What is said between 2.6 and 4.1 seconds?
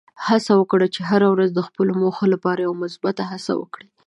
یوه مثبته هڅه وکړې.